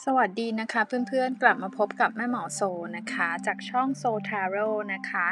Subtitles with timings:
[0.00, 2.60] สวัสดีนะคะเพื่อนๆกลับมาพบกับแม่หมอโซ
[2.96, 5.26] นะคะ จากช่องโซทาโร่นะคะ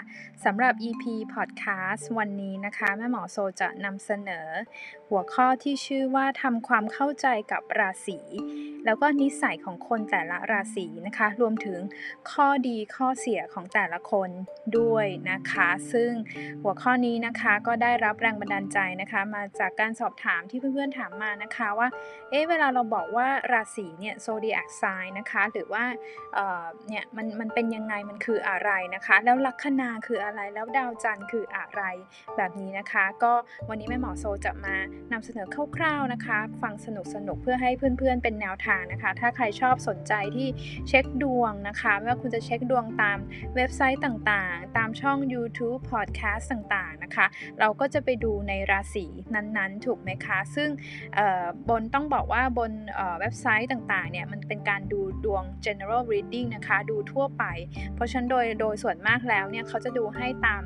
[0.45, 4.49] สำหรับ EP Podcast วันนี้นะคะ แม่หมอโซจะนำเสนอ
[5.09, 8.19] หัวข้อที่ชื่อว่าทำความเข้าใจกับราศี
[8.85, 11.81] แล้วก็นิสัยของคนแต่ละราศีนะคะ รวมถึง
[12.33, 14.31] ข้อดีข้อเสียของแต่ละคน
[14.79, 16.11] ด้วยนะคะ ซึ่ง
[16.63, 21.89] หัวข้อนี้นะคะก็ได้รับแรงบันดาลใจนะคะ มาจากการสอบถามที่เพื่อนๆถามมานะคะว่า
[22.31, 24.15] เอ๊ะเวลาเราบอกว่าราศีเนี่ย
[24.51, 25.85] zodiac sign นะคะ หรือว่า
[26.35, 31.83] เเนี่ยมันมันเป็นยังไงมันคืออะไรนะคะ แล้วลัคนาคืออะไรแล้วดาวจันทร์คืออะไร
[32.37, 33.33] แบบนี้นะคะ ก็
[33.69, 34.77] วันนี้แม่หมอโซจะมา
[35.13, 36.87] นำเสนอคร่าวๆนะคะ ฟังส
[37.27, 40.49] นุกๆเพื่อให้เพื่อนๆเป็นแนวทางนะคะ ถ้าใครชอบสนใจที่
[40.89, 43.19] เช็คดวงนะคะไม่ว่าคุณจะเช็คดวงตาม
[43.57, 47.27] เว็บไซต์ต่างๆ ตามช่อง YouTube Podcast ต่างๆนะคะ
[47.61, 50.69] เราก็จะไปดูในราศีนั้นๆ ถูกไหมคะ ซึ่ง
[51.69, 52.73] บนต้องบอกว่าบน
[53.21, 57.45] เว็บไซต์ต่างๆเนี่ยมันเป็นการดูดวง general reading นะคะ ดูทั่วไป
[57.95, 60.63] เพราะฉะนั้นโดยโดยส่วนมากแล้วเนี่ยเขาจะดูให้ตาม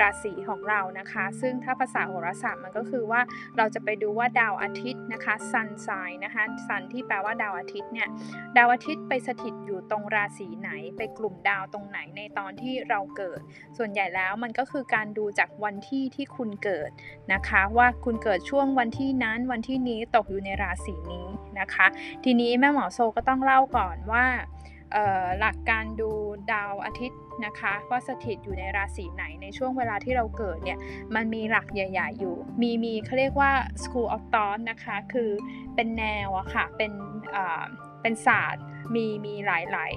[0.00, 3.20] ราศีของเรานะคะ ซึ่งถ้าภาษาโหราศาสตร์มันก็คือว่า
[3.56, 8.08] เราจะไปดูว่าดาวอาทิตย์นะคะ sun sign นะคะ sun ที่แปลว่าดาวอาทิตย์เนี่ย
[8.56, 13.40] ดาวอาทิตย์ไปสถิตอยู่ตรงราศีไหน ไปกลุ่มดาวตรงไหนในตอนที่เราเกิด
[13.78, 16.90] ส่วนใหญ่แล้วมันก็คือการดูจากวันที่ที่คุณเกิด
[17.32, 21.26] นะคะ ว่าคุณเกิดช่วงวันที่นั้นวันที่นี้ตกอยู่ในราศีนี้
[21.60, 21.86] นะคะ
[22.24, 24.24] ทีนี้แม่หมอโซก็ต้องเล่าก่อนว่า
[25.40, 26.10] หลักการดู
[26.52, 30.78] ดาวอาทิตย์นะคะว่าสถิตอยู่ในราศีไหนในช่วงเวลาที่เราเกิดเนี่ย
[31.14, 33.52] มันมีหลักใหญ่ๆอยู่ มีมีเขาเรียกว่า
[33.82, 35.30] school of thought นะคะคือ
[35.74, 36.92] เป็นแนวอะค่ะเป็น
[38.02, 39.94] เป็นศาสตร์มีมีหลายหลาย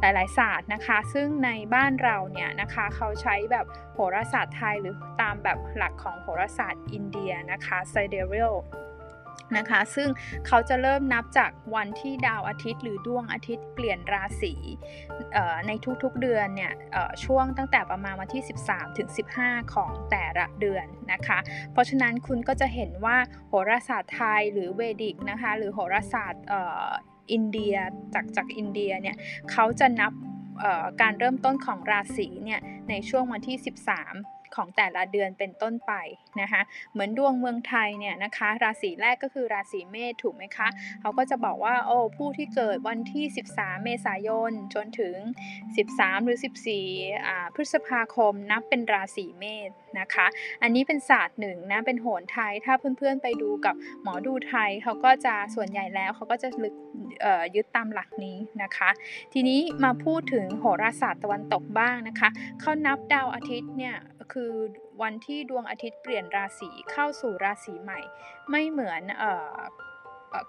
[0.00, 8.56] หลายหลายศาสตร์นะคะ ซึ่งในบ้านเราเนี่ยนะคะเขาใช้แบบโหราศาสตร์ไทยหรือตามแบบหลักของโหราศาสตร์อินเดียนะคะ sidereal
[9.56, 10.08] นะคะ ซึ่ง
[10.46, 14.54] เขาจะเริ่มนับจากวันที่ดาวอาทิตย์ หรือดวงอาทิตย์เปลี่ยนราศี
[15.66, 15.72] ใน
[16.02, 16.72] ทุกๆเดือนเนี่ย
[17.24, 19.08] ช่วงตั้งแต่ประมาณวันที่ 13ถึง
[19.40, 21.38] 15 ของแต่ละเดือนนะคะ
[21.72, 23.16] เพราะฉะนั้นคุณก็จะเห็นว่า
[23.48, 26.44] โหราศาสตร์ไทยหรือเวดิกนะคะหรือโหราศาสตร์
[27.32, 27.76] อินเดีย
[28.14, 29.16] จากจากอินเดียเนี่ย
[29.50, 30.12] เขาจะนับ
[31.00, 32.60] การเริ่มต้นของราศีเนี่ย
[32.90, 33.56] ในช่วงวันที่
[34.02, 35.92] 13 ของแต่ละเดือนเป็นต้นไป
[36.40, 36.62] นะคะ
[36.92, 40.68] เหมือนดวงเมืองไทยเนี่ยนะคะราศีแรกก็คือราศีเมษถูกไหมคะ
[41.00, 43.24] เขาก็จะบอกว่าโอ้ผู้ที่เกิดวันที่
[43.54, 45.16] 13 เมษายนจนถึง
[45.66, 46.38] 13 หรือ
[46.82, 50.26] 14อ่าพฤษภาคมนับเป็นราศีเมษนะคะ
[50.62, 56.74] อันนี้เป็นศาสตร์หนึ่งนะเป็นโหนไทยถ้าเพื่อนๆไปดูกับหมอดูไทยเขาก็จะส่วนใหญ่แล้วเขาก็จะลึก
[57.54, 58.90] ยึดตามหลักนี้นะคะ
[59.32, 62.28] ทีนี้มาพูดถึงโหราศาสตร์ตะวันตกบ้างนะคะ
[62.60, 63.96] เขานับดาวอาทิตย์เนี่ย
[64.32, 64.52] คือ
[65.02, 68.00] วันที่ดวงอาทิตย์เปลี่ยนราศีเข้าสู่ราศีใหม่
[68.50, 69.02] ไม่เหมือน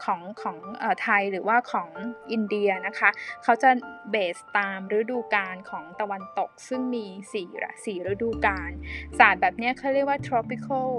[0.05, 0.57] ของของ
[1.01, 1.89] ไทยหรือว่าของ
[2.31, 3.09] อินเดียนะคะ
[3.43, 3.69] เขาจะ
[4.11, 7.05] เบสตามฤดูกาลของตะวันตก ซึ่งมี
[7.35, 8.71] 4ราศีฤดูกาล
[9.19, 10.89] ศาสตร์แบบนี้เขาเรียกว่า tropical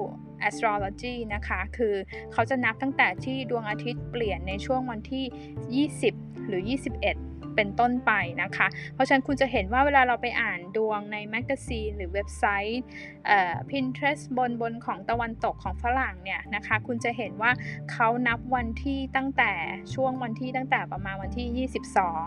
[0.49, 1.95] astrology นะคะ คือ
[2.33, 12.83] เขาจะนับตั้งแต่ที่ดวงอาทิตย์เปลี่ยนในช่วงวันที่ 20 หรือ 21 เป็นต้นไปนะคะ เพราะฉะนั้นคุณจะเห็นว่าเวลาเราไปอ่านดวงใน magazine หรือเว็บไซต์
[13.71, 17.51] Pinterest บนบนของตะวันตกของฝรั่งเนี่ยนะคะ คุณจะเห็นว่า
[17.93, 19.53] เขานับวันที่ตั้งแต่
[19.95, 21.69] ช่วงวันที่ตั้งแต่ประมาณวันที่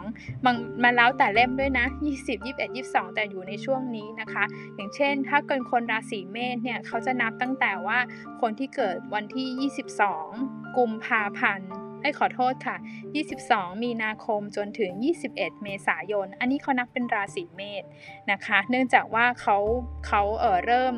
[0.08, 4.44] 22 มันมาแล้วแต่เล่มด้วยนะ 20 21 22 แต่อยู่ในช่วงนี้นะคะ
[4.76, 8.00] อย่างเช่น ถ้าเกิดคนราศีเมษเนี่ยเขาจะนับตั้งแต่ว่า
[8.42, 9.72] คนที่เกิดวันที่
[10.32, 12.77] 22 กุมภาพันธ์ ให้ขอโทษค่ะ
[13.31, 14.91] 22 มีนาคมจนถึง
[15.27, 17.83] 21 เมษายน อันนี้เขานับเป็นราศีเมษ
[18.31, 19.57] นะคะ เนื่องจากว่าเขา
[20.07, 20.93] เขาเออเริ่ม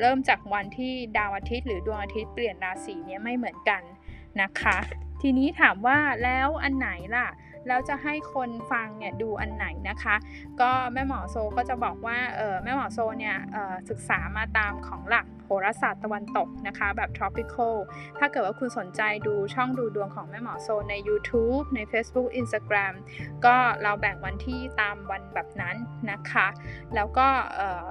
[0.00, 3.82] เริ่มจากวันที่ดาวอาทิตย์ หรือดวงอาทิตย์เปลี่ยนราศีเนี้ยไม่เหมือนกัน
[4.42, 4.76] นะคะ
[5.22, 7.28] ทีนี้ถามว่าแล้วอันไหนล่ะ
[7.68, 10.16] แล้วจะให้คนฟังเนี่ยดูอันไหนนะคะ
[10.60, 13.36] ก็แม่หมอโซก็จะบอกว่าเออแม่หมอโซเนี่ย
[13.90, 17.74] ศึกษามาตามของหลักโหราศาสตร์ตะวันตกนะคะแบบ tropical
[18.18, 22.94] ถ้าเกิดว่าคุณสนใจดูช่องดูดวงของแม่หมอโซใน YouTube ใน Facebook Instagram
[23.44, 25.76] ก็เราแบ่งวันที่ตามวันแบบนั้น
[26.10, 26.46] นะคะ
[26.94, 27.26] แล้วก็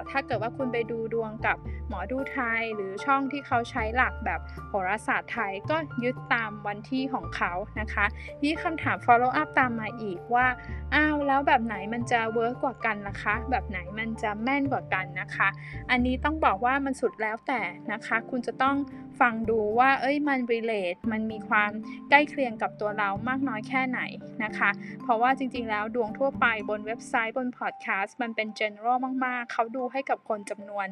[0.09, 1.57] ถ้าเกิดว่าคุณไปดูดวงกับ
[1.89, 4.39] หมอดูไทย หรือช่องที่เขาใช้หลักแบบ
[4.69, 8.05] โหราศาสตร์ไทยก็ยึดตามวันที่ของเขานะคะ
[8.43, 10.45] นี่คำถาม follow up ตามมาอีกว่า
[10.93, 15.47] อ้าวแล้วแบบไหนมันจะเวิร์กกว่ากันนะคะ แบบไหนมันจะแม่นกว่ากันนะคะ
[15.91, 17.61] อันนี้ต้องบอกว่ามันสุดแล้วแต่
[17.91, 18.75] นะคะ คุณจะต้อง
[19.21, 21.71] ฟังดูว่า เอ้ยมัน relate มันมีความ
[22.09, 24.01] ใกล้เคียงกับตัวเรามากน้อยแค่ไหน
[24.43, 24.69] นะคะ
[25.03, 30.87] เพราะว่าจริงๆ แล้วดวงทั่วไปบนเว็บไซต์บนพอดแคสต์มันเป็น general มากๆ เขาดูให้กับคนจำนวน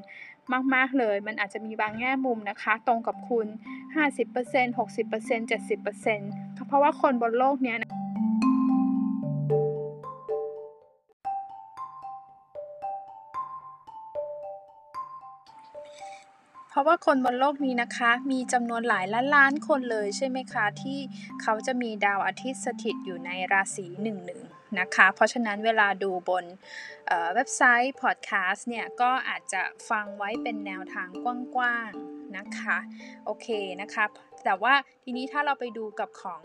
[0.75, 3.47] มาก ๆ เลย มันอาจจะมีบางแง่มุมนะคะ ตรงกับคุณ
[3.97, 7.75] 50% 60% 70%เพราะว่าคนบนโลกนี้
[16.79, 20.99] ราะว่าคนบนโลกนี้นะคะ มีจำนวนหลายล้านล้านคนเลยใช่ไหมคะ ที่
[21.41, 24.41] เขาจะมีดาวอาทิตย์สถิตอยู่ในราศีหนึ่งหนึ่ง
[24.79, 26.45] นะคะ เพราะฉะนั้นเวลาดูบน
[27.33, 31.09] เว็บไซต์พอดแคสต์เนี่ย ก็อาจจะฟังไว้เป็นแนวทาง
[31.55, 32.77] กว้างๆนะคะ
[33.25, 33.47] โอเค
[33.81, 34.05] นะคะ
[34.45, 36.41] แต่ว่าทีนี้ถ้าเราไปดูกับของ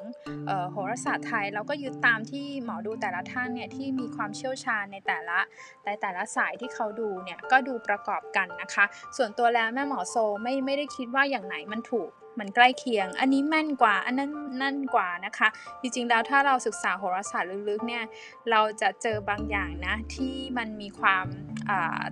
[0.70, 5.38] โหราศาสตร์ไทย เราก็ยึดตามที่หมอดูแต่ละท่านเนี่ยที่มีความเชี่ยวชาญในแต่ละ
[5.87, 8.85] ในแต่ละสายที่เขาดูเนี่ยก็ดูประกอบกันนะคะ
[9.17, 14.31] ส่วนตัวแล้วแม่หมอโซไม่ไม่ได้คิดว่าอย่างไหนมันถูก มันใกล้เคียง อันนี้แม่นกว่าอันนั้น
[14.62, 15.48] นั่นกว่านะคะ
[15.81, 18.04] จริงๆแล้วถ้าเราศึกษาโหราศาสตร์ลึกๆเนี่ย
[18.50, 21.26] เราจะเจอบางอย่างนะที่มันมีความ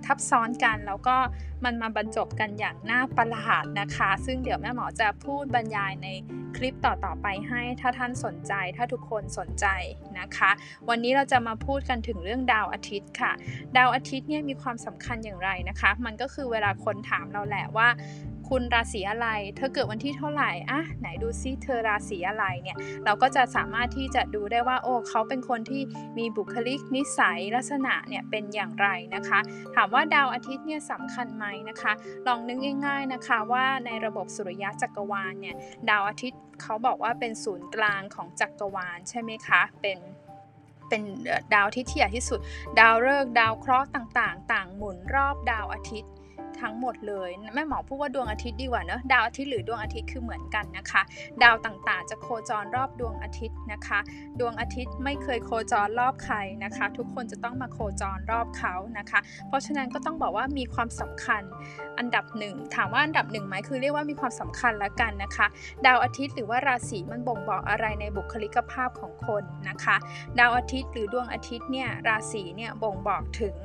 [0.05, 1.15] ทับซ้อนกัน แล้วก็
[1.65, 6.07] มันมาบรรจบกันอย่างน่าประหลาดนะคะ ซึ่งเดี๋ยวแม่หมอจะพูดบรรยายใน
[6.57, 9.65] คลิปต่อๆไปให้ถ้าท่านสนใจถ้าทุกคนสนใจ
[10.19, 10.51] นะคะ
[10.89, 13.31] วันนี้เราจะมาพูดกันถึงเรื่องดาวอาทิตย์ค่ะ
[13.77, 17.87] ดาวอาทิตย์เนี่ยมีความสำคัญอย่างไรนะคะ มันก็คือเวลาคนถามเราแหละว่า
[18.49, 25.81] คุณราศีอะไร เธอเกิดวันที่เท่าไหร่อะไหนดูซิเธอราศีอะไรเนี่ย เราก็จะสามารถที่จะดูได้ว่าโอ้เขาเป็นคนที่
[26.17, 29.39] มีบุคลิกนิสัยลักษณะเนี่ยเป็นอย่างไรนะคะ
[29.75, 31.93] ถามว่าดาวอาทิตย์เนี่ยสำคัญไหมนะคะ
[32.27, 35.55] ลองนึกง่ายๆนะคะว่าในระบบสุริยะจักรวาลเนี่ย
[35.89, 39.99] ดาวอาทิตย์เขาบอกว่าเป็นศูนย์กลางของจักรวาลใช่ไหมคะเป็น
[40.89, 41.01] เป็น
[41.53, 42.39] ดาวที่ที่ใหญ่ที่สุด
[42.79, 46.11] ดาวฤกษ์ดาวเคราะห์ต่างๆ ต่างหมุนรอบดาวอาทิตย์
[46.61, 51.01] ทั้งหมดเลย แม่หมอพูดว่าดวงอาทิตย์ดีกว่าเนอะดาวอาทิตย์หรือดวงอาทิตย์คือเหมือนกันนะคะ
[51.43, 53.99] ดาวต่างๆ จะโคจรรอบดวงอาทิตย์นะคะ
[54.39, 61.43] ดวงอาทิตย์ไม่เคยโคจรรอบใครนะคะ ทุกคนจะต้องมาโคจรรอบเขานะคะ เพราะฉะนั้นก็ต้องบอกว่ามีความสำคัญ
[61.97, 65.47] อันดับหนึ่งถามว่าอันดับหนึ่งไหมคือเรียกว่ามีความสำคัญล้วกันนะคะ
[65.85, 69.95] ดาวอาทิตย์หรือว่าราศีมันบ่งบอกอะไรในบุคลิกภาพของคนนะคะ
[70.39, 73.55] ดาวอาทิตย์หรือดวงอาทิตย์เนี่ยราศีเนี่ยบ่งบอกถึง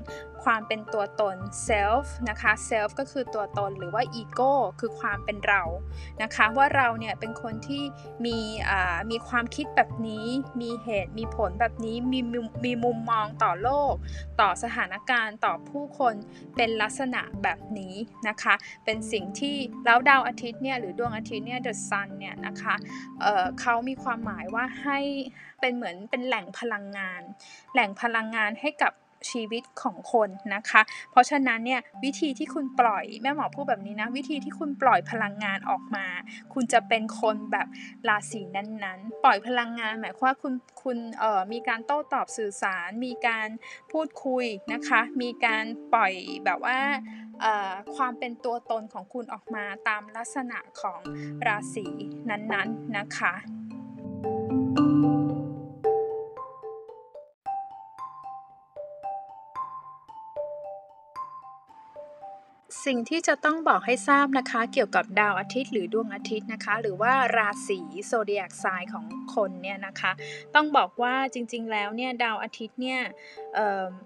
[0.45, 1.37] ความเป็นตัวตน
[1.69, 5.63] self นะคะ self ก็คือตัวตนหรือว่า ego คือความเป็นเรา
[6.23, 7.83] นะคะว่าเราเนี่ยเป็นคนที่
[8.25, 8.39] มี
[9.11, 10.27] มีความคิดแบบนี้
[10.61, 12.21] มีเหตุมีผลแบบนี้มี
[12.65, 13.95] มีมุมมองต่อโลก
[14.41, 16.15] ต่อสถานการณ์ต่อผู้คน
[16.57, 17.95] เป็นลักษณะแบบนี้
[18.29, 18.55] นะคะ
[18.85, 22.75] เป็นสิ่งที่แล้วดาวอาทิตย์เนี่ยหรือดวงอาทิตย์เนี่ย the sun เนี่ยนะคะ
[23.21, 24.99] เเขามีความหมายว่าให้
[25.61, 27.23] เป็นเหมือนเป็นแหล่งพลังงาน
[27.73, 28.93] แหล่งพลังงานให้กับ
[29.31, 30.81] ชีวิตของคนนะคะ
[31.11, 36.07] เพราะฉะนั้นเนี่ยวิธีที่คุณปล่อยแม่หมอพูดแบบนี้นะ วิธีที่คุณปล่อยพลังงานออกมา
[36.55, 37.67] คุณจะเป็นคนแบบ
[38.09, 43.49] ราศีนั้นๆ ปล่อยพลังงานหมายความว่าคุณคุณเอ่อมีการโต้ตอบสื่อสาร มีการ
[43.93, 45.65] พูดคุยนะคะ มีการ
[45.95, 46.13] ปล่อย
[46.45, 46.79] แบบว่า
[47.97, 51.01] ความเป็นตัวตนของคุณออกมาตามลักษณะของ
[51.47, 51.87] ราศี
[52.31, 53.35] นั้นๆนะคะ
[62.89, 69.05] สิ่งที่จะต้องบอกให้ทราบนะคะ เกี่ยวกับดาวอาทิตย์หรือดวงอาทิตย์นะคะ หรือว่าราศีโซเดียกไซน์ของ
[69.35, 70.13] คนเนี่ยนะคะ
[70.55, 73.01] ต้องบอกว่าจริงๆแล้วเนี่ยดาวอาทิตย์เนี่ย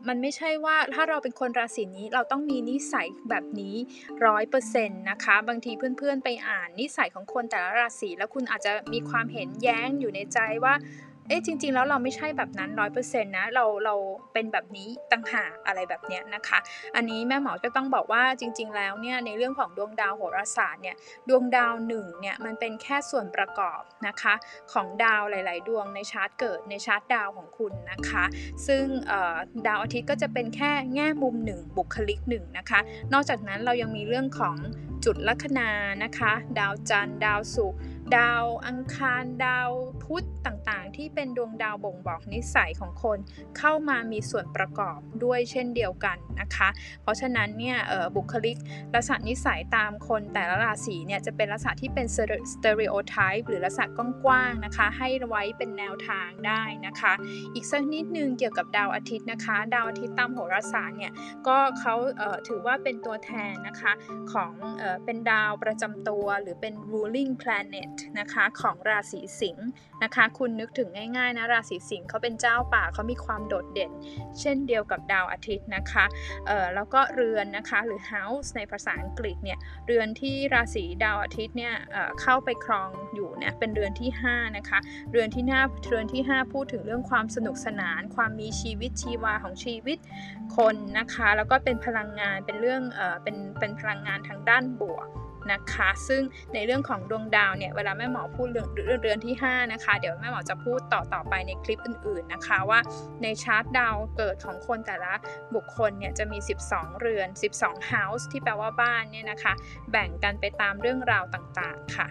[0.08, 3.76] มันไม่ใช่ว่าถ้าเราเป็นคนราศีนี้เราต้องมีนิสัยแบบนี้
[4.26, 10.74] ร้อยเปอร์เซ็นต์นะคะ บางทีเพื่อนๆไปอ่านนิสัยของคนแต่ละราศีแล้วคุณอาจจะมีความเห็นแย้งอยู่ในใจว่า
[11.32, 13.94] อ๊ะจริง ๆ แล้วเราไม่ใช่แบบนั้นร้อยเปอร์เซ็นต์นะเราเรา
[14.32, 16.58] เป็นแบบนี้ต่างหากอะไรแบบเนี้ยนะคะ
[16.96, 20.96] อันนี้แม่หมอก็ต้องบอกว่าจริง ๆ แล้วเนี่ยในเรื่องของดวงดาวโหราศาสตร์เนี่ย
[21.28, 24.34] ดวงดาวหนึ่งเนี่ยมันเป็นแค่ส่วนประกอบนะคะ
[24.72, 28.24] ของดาวหลาย ๆ ดวงในชาร์ตเกิดในชาร์ตดาวของคุณนะคะ
[28.66, 28.84] ซึ่ง
[29.66, 32.80] ดาวอาทิตย์ก็จะเป็นแค่แง่มุมหนึ่งบุคลิกหนึ่งนะคะ
[33.12, 34.56] นอกจากนั้นเรายังมีเรื่องของ
[35.04, 35.70] จุดลัคนา
[36.04, 37.80] นะคะ ดาวจันทร์ดาวศุกร์
[38.16, 39.70] ดาวอังคารดาว
[40.04, 43.18] พุธต่างๆ ที่เป็นดวงดาวบ่งบอกนิสัยของคน
[43.58, 46.68] เข้ามามีส่วนประกอบด้วยเช่นเดียวกันนะคะ
[47.02, 47.76] เพราะฉะนั้นเนี่ย
[48.16, 48.56] บุคลิก
[48.94, 52.06] ลักษณะนิสัยตามคนแต่ละราศีเนี่ยจะเป็นลักษณะที่เป็น
[52.52, 53.86] stereotype หรือลักษณะ
[54.24, 57.12] กว้างๆนะคะ ให้ไว้เป็นแนวทางได้นะคะ
[57.54, 61.12] อีกสักนิดนึงเกี่ยวกับดาวอาทิตย์นะคะ ดาวอาทิตย์ตามโหราศาสตร์เนี่ย
[61.46, 61.94] ก็เขา
[62.48, 63.92] ถือว่าเป็นตัวแทนนะคะ
[64.32, 64.52] ของ
[65.04, 69.68] เป็นดาวประจำตัวหรือเป็น ruling planet นะคะของราศีสิงห์
[70.02, 73.92] นะคะคุณนึกถึงง่ายๆนะราศีสิงห์เขาเป็นเจ้าป่าเขามีความโดดเด่น
[74.40, 76.04] เช่นเดียวกับดาวอาทิตย์นะคะ
[76.46, 84.78] เอ่อแล้วก็เรือนนะคะหรือ house ในภาษาอังกฤษเนี่ยเรือนที่ราศีดาวอาทิตย์เนี่ยเเข้าไปครองอยู่เนี่ยเป็นเรือนที่5นะคะ
[85.10, 89.98] เรือนที่หน้าเรือนที่ 5 พูดถึงเรื่องความสนุกสนาน ความมีชีวิตชีวาของชีวิต
[90.56, 95.06] คนนะคะ แล้วก็เป็นพลังงานเป็นเรื่องเออเป็นเป็นพลังงานทางด้านบวก
[95.52, 96.22] นะคะ ซึ่ง
[96.54, 98.68] ในเรื่องของดวงดาวเนี่ยเวลาแม่หมอพูดเรื่อง
[99.02, 102.80] เรือนที่5นะคะเดี๋ยวแม่หมอจะพูดต่อต่อไปในคลิปอื่นๆนะคะว่า
[103.22, 105.12] ในชาร์ตดาวเกิดของคนแต่ละ
[105.54, 107.28] บุคคลเนี่ยจะมี 12 เรือน
[107.60, 109.52] 12 house ที่แปลว่าบ้านเนี่ยนะคะ
[109.90, 112.08] แบ่งกันไปตามเรื่องราวต่างๆค่ะ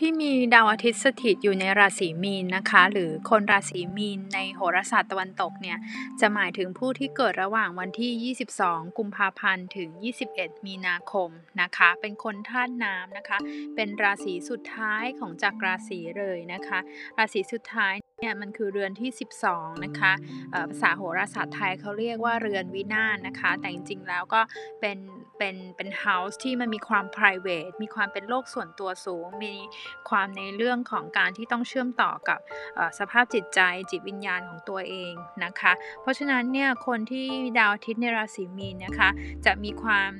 [0.00, 5.78] ที่มีดาวอาทิตย์สถิตอยู่ในราศีมีนนะคะ หรือคนราศีมีนในโหราศาสตร์ตะวันตกเนี่ย
[6.20, 9.88] จะหมายถึงผู้ที่เกิดระหว่างวันที่ 22 กุมภาพันธ์ถึง
[10.28, 11.28] 21 มีนาคม
[11.60, 13.38] นะคะ เป็นคนธาตุน้ำนะคะ
[13.74, 16.78] เป็นราศีสุดท้ายของจักรราศีเลยนะคะ
[17.18, 19.10] ราศีสุดท้ายเนี่ยมันคือเรือนที่
[19.46, 20.12] 12 นะคะ
[20.70, 24.40] ภาษาโหราศาสตร์ไทยเขาเรียกว่าเรือนวินาศนะคะ แต่จริงๆแล้วก็
[24.80, 24.98] เป็น
[25.38, 29.54] เป็นเป็นเฮาส์ที่มันมีความ p r i v a t e มีความเป็นโลกส่วนตัวสูง มี
[30.10, 32.38] ความในเรื่องของการที่ต้องเชื่อมต่อกับ
[32.98, 33.60] สภาพจิตใจ
[33.90, 35.12] จิตวิญญาณของตัวเอง
[35.44, 37.26] นะคะ เพราะฉะนั้นเนี่ยคนที่
[37.58, 39.08] ดาวอาทิตย์ในราศีมีนนะคะ
[39.46, 40.10] จะมีความ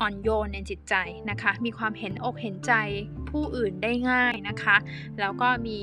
[0.00, 0.94] อ่อนโยนในจิตใจ
[1.30, 2.72] นะคะ มีความเห็นอกเห็นใจ
[3.30, 4.76] ผู้อื่นได้ง่ายนะคะ
[5.20, 5.80] แล้วก็มี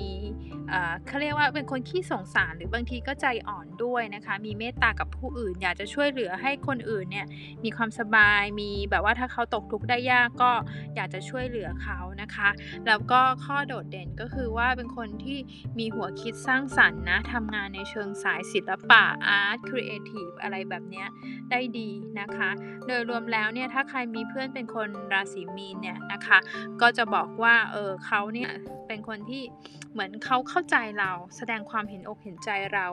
[1.08, 7.28] เขาเรียกว่าเป็นคนขี้สงสารหรือบางทีก็ใจอ่อนด้วยนะคะ มีเมตตากับผู้อื่น อยากจะช่วยเหลือให้คนอื่นเนี่ย
[7.64, 10.52] มีความสบายมีแบบว่าถ้าเขาตกทุกข์ได้ยากก็
[10.96, 12.50] อยากจะช่วยเหลือเขานะคะ
[12.88, 15.38] แล้วก็ข้อโดดเด่นก็คือว่าเป็นคนที่
[15.80, 21.06] มีหัวคิดสร้างสรรค์นะทำงานในเชิงสายศิลปะ art creative อะไรแบบนี้
[21.52, 22.50] ได้ดีนะคะ
[22.88, 26.38] โดยรวมแล้วเนี่ยถ้าใครมีเพื่อนเป็นคนราศีมีนเนี่ยนะคะ
[26.82, 28.52] ก็จะบอกว่าเออเขาเนี่ย
[28.88, 29.44] เป็นคนที่
[29.92, 32.88] เหมือนเขาเข้าาใจเราแสดงความเห็นอกเห็นใจเรา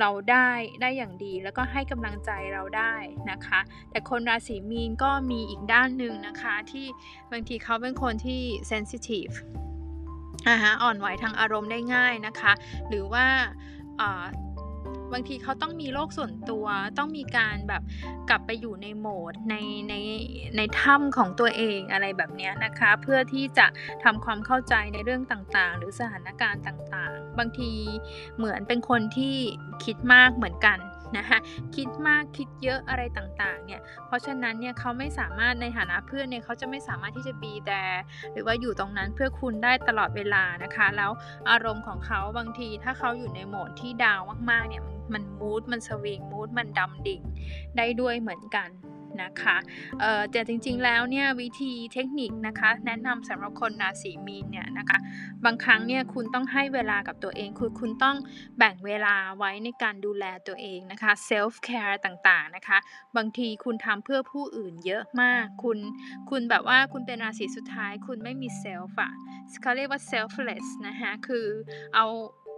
[0.00, 0.48] เราได้
[0.80, 2.94] ได้อย่างดีแล้วก็ให้กำลังใจเราได้
[3.30, 6.86] นะคะ แต่คนราศีมีนก็มีอีกด้านหนึ่งนะคะที่
[7.32, 9.28] บางทีเขาเป็นคนที่เซนซิทีฟ
[10.82, 12.52] อ่อนไหวทางอารมณ์ได้ง่ายนะคะ
[12.88, 13.26] หรือว่า
[15.12, 16.66] บางทีเขาต้องมีโลกส่วนตัว
[16.98, 17.82] ต้องมีการแบบ
[18.28, 19.54] กลับไปอยู่ในโหมดใน
[19.88, 19.94] ใน
[20.56, 23.66] ในถ้ำของตัวเองอะไรแบบนี้นะคะ เพื่อที่จะ
[24.04, 27.72] ทำความเข้าใจในเรื่องต่างๆ หรือสถานการณ์ต่างๆ บางที
[28.36, 29.36] เหมือนเป็นคนที่
[29.84, 30.78] คิดมากเหมือนกัน
[31.18, 31.38] นะคะ
[31.76, 37.82] คิดมากคิดเยอะอะไรต่างๆเนี่ยเพราะฉะนั้นเนี่ยเขาไม่สามารถในฐานะเพื่อนเนี่ยเขาจะไม่สามารถที่จะบีแต่
[38.32, 41.10] หรือว่าอยู่ตรงนั้นเพื่อคุณได้ตลอดเวลานะคะ แล้ว
[41.50, 47.20] อารมณ์ของเขาบางทีถ้าเขาอยู่ในโหมดที่ down มากๆเนี่ยมัน mood มัน swing mood มันดำดิ่ง
[47.76, 48.68] ได้ด้วยเหมือนกัน
[49.22, 49.56] นะคะ
[50.30, 54.98] แต่จริงๆแล้วเนี่ยวิธีเทคนิคนะคะแนะนำสำหรับคนราศีมีนเนี่ยนะคะ
[55.44, 58.16] บางครั้งเนี่ยคุณต้องให้เวลากับตัวเองคือคุณต้อง
[58.58, 62.78] แบ่งเวลาไว้ในการดูแลตัวเองนะคะ self-care ต่างๆนะคะ
[63.16, 65.78] บางทีคุณทำเพื่อผู้อื่นเยอะมากคุณ
[66.30, 69.12] คุณแบบว่าคุณเป็นราศีสุดท้าย คุณไม่มี self อะ
[69.62, 71.46] เขาเรียกว่า selfless นะคะคือ
[71.94, 72.06] เอา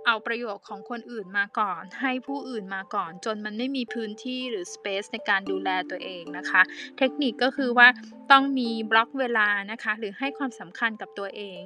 [0.07, 6.63] เอาประโยชน์ของคนอื่นมาก่อน ให้ผู้อื่นมาก่อน จนมันไม่มีพื้นที่หรือสเปซในการดูแลตัวเองนะคะ
[6.99, 7.89] เทคนิคก็คือว่า
[8.33, 11.59] ต้องมีบล็อกเวลานะคะ หรือให้ความสำคัญกับตัวเอง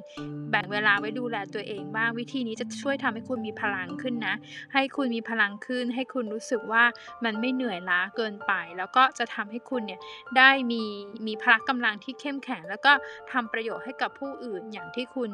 [0.50, 4.34] แบ่งเวลาไว้ดูแลตัวเองบ้างวิธีนี้จะช่วยทำให้คุณมีพลังขึ้นนะ
[4.74, 6.84] ให้คุณมีพลังขึ้น ให้คุณรู้สึกว่า
[7.24, 10.00] มันไม่เหนื่อยล้าเกินไป แล้วก็จะทำให้คุณเนี่ย
[10.36, 10.82] ได้มี
[11.26, 12.92] มีพละกำลังที่เข้มแข็ง แล้วก็
[13.32, 15.30] ทำประโยชน์ให้กับผู้อื่นอย่างที่คุณ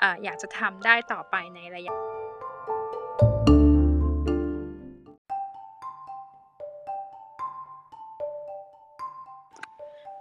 [0.00, 2.17] ออยากจะทำได้ต่อไปในระยะ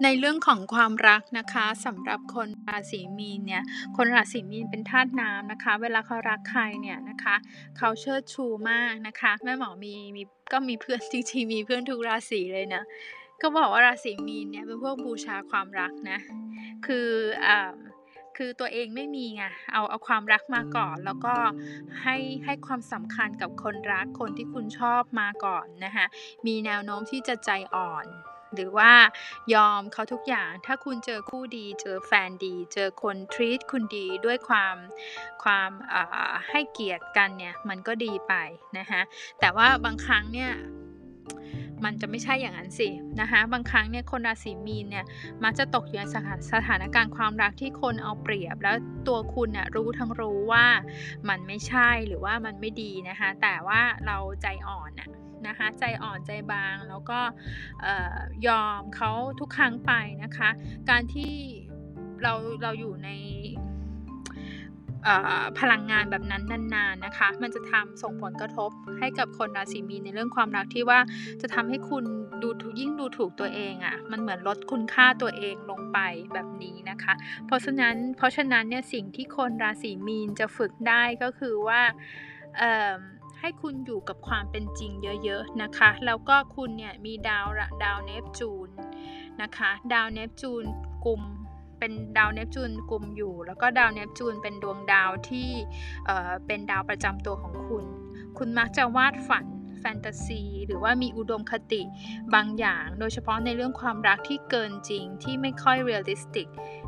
[0.04, 3.64] ในเรื่องของความรักนะคะสำหรับคนราศีมีนเนี่ย
[3.98, 7.36] คนราศีมีนเป็นธาตุน้ำนะคะ เวลาเขารักใครเนี่ยนะคะ
[7.78, 10.24] เขาเชิดชูมากนะคะแม่หมอมีมี
[10.54, 12.84] ก็มีเพื่อนจริงๆมีเพื่อนทุกราศีเลยนะ
[13.42, 16.20] ก็บอกว่าราศีมีนเนี่ยเป็นพวกบูชาความรักนะ
[16.86, 17.08] คือ
[17.46, 17.74] อ่า
[18.38, 21.36] คือตัวเองไม่มีไง เอาเอาความรักมาก่อน แล้วก็
[22.04, 26.06] ให้ให้ความสำคัญกับคนรักคนที่คุณชอบมาก่อนนะคะ
[26.48, 28.06] มีแนวโน้มที่จะใจอ่อน
[28.56, 28.92] หรือว่า
[29.54, 34.76] ยอมเขาทุกอย่าง ถ้าคุณเจอคู่ดี เจอแฟนดี เจอคนทรีตคุณดีด้วยความ
[35.44, 35.72] ความ
[36.50, 38.34] ให้เกียรติกันเนี่ย มันก็ดีไป
[38.78, 39.02] นะคะ
[39.40, 40.52] แต่ว่าบางครั้งเนี่ย
[41.86, 42.90] มันจะไม่ใช่อย่างนั้นสิ
[43.22, 45.06] นะคะบางครั้งเนี่ยคนราศีมีนเนี่ย
[45.44, 46.04] มักจะตกอยู่ใน
[46.54, 48.76] สถานการณ์ความรักที่คนเอาเปรียบ แล้ว
[49.08, 50.66] ตัวคุณน่ยรู้ทั้งรู้ว่า
[51.30, 55.10] มันไม่ใช่หรือว่ามันไม่ดีนะคะแต่ว่าเราใจอ่อนน่ะ
[55.48, 57.20] นะคะใจอ่อนใจบางแล้วก็
[58.48, 59.92] ยอมเขาทุกครั้งไป
[60.24, 60.50] นะคะ
[60.90, 61.34] การที่
[62.24, 63.10] เราเราอยู่ใน
[65.60, 66.44] พลังงานแบบนั้น
[66.76, 71.00] นานๆนะคะ มันจะทำส่งผลกระทบให้กับคนราศีมีนในเรื่องความรักที่ว่า
[71.42, 72.04] จะทำให้คุณ
[72.42, 76.00] ดูยิ่งดูถูกตัวเองอะ่ะ มันเหมือนลดคุณค่าตัวเองลงไป
[76.34, 77.14] แบบนี้นะคะ
[77.46, 81.82] เพราะฉะนั้นเพราะฉะนั้นเนี่ยสิ่งที่คนราศีมีนจะฝึกได้ก็คือว่า
[83.40, 84.92] ให้คุณอยู่กับความเป็นจริง
[85.24, 87.48] เยอะๆนะคะ แล้วก็คุณเนี่ยมีดาว
[87.84, 88.70] ดาวเนปจูน
[89.42, 90.64] นะคะ ดาวเนปจูน
[91.06, 91.22] กลุ่ม
[91.80, 95.50] เป็นดาวเนปจูนกลุ่มอยู่ แล้วก็ดาวเนปจูนเป็นดวงดาวที่
[96.48, 97.86] เป็นดาวประจำตัวของคุณ
[98.38, 99.46] คุณมักจะวาดฝัน
[99.96, 101.82] แฟนตาซี หรือว่ามีอุดมคติ
[102.36, 106.48] บางอย่าง โดยเฉพาะในเรื่องความรักที่เกินจริงที่ไม่ค่อย realistic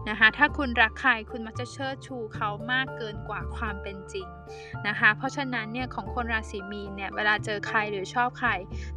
[0.09, 4.27] นะคะถ้าคุณรักใครคุณมักจะเชิดชูเขามากเกินกว่าความเป็นจริง
[4.87, 8.49] นะคะเพราะฉะนั้นเนี่ยของคนราศีมีนเนี่ยเวลาเจอใครหรือชอบใคร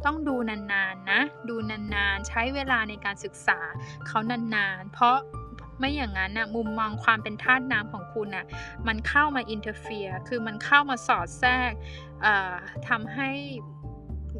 [0.05, 3.59] ต้องดูนานๆนะดูนานๆ ใช้เวลาในการศึกษา
[4.07, 4.19] เขา
[4.55, 5.17] นานๆ เพราะ
[5.79, 8.45] ไม่อย่างนั้นนะมุมมองความเป็นธาตุน้ำของคุณนะ่ะ
[8.87, 11.71] มันเข้ามาอินเทอร์เฟียคือมันเข้ามาสอดแทรก
[12.89, 13.29] ทำให้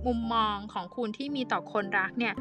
[0.05, 2.33] มุมมองของคุณที่มีต่อคนรักเนี่ย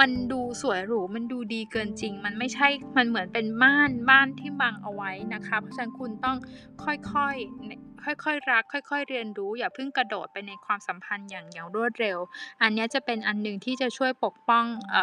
[0.00, 6.36] มันดูสวยหรูมันดูดีเกินจริง มันไม่ใช่มันเหมือนเป็นม่านบ้านที่บังเอาไว้นะคะ เพราะฉะนั้นคุณต้อง
[6.84, 6.92] ค่
[7.24, 12.18] อยๆค่อยๆรัก ค่อย ๆ เรียนรู้ อย่าเพิ่งกระโดดไปในความสัมพันธ์อย่างอย่างรวดเร็ว
[12.62, 14.96] อันนี้จะเป็นอันหนึ่งที่จะช่วยปกป้องอ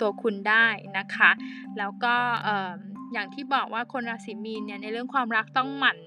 [0.00, 0.66] ตัวคุณได้
[0.98, 1.30] นะคะ
[1.78, 2.14] แล้วก็
[3.14, 5.98] อย่างที่บอกว่าคนราศีมีนเนี่ยในเรื่องความรักต้องหมั่น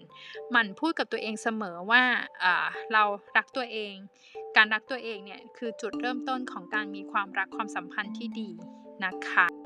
[0.52, 2.04] หมั่นพูดกับตัวเองเสมอว่า
[2.94, 3.04] เรา
[3.38, 3.94] รักตัวเอง
[4.58, 8.50] การรักตัวเองเนี่ยคือจุดเริ่มต้นของการมีความรักความสัมพันธ์ที่ดี
[9.06, 9.57] นะคะ